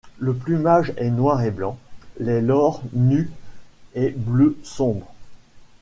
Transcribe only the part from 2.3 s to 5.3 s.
lores nus et bleu sombre.